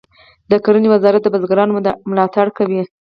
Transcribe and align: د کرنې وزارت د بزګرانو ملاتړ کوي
د 0.51 0.51
کرنې 0.65 0.87
وزارت 0.93 1.21
د 1.23 1.27
بزګرانو 1.33 1.73
ملاتړ 2.09 2.47
کوي 2.57 2.81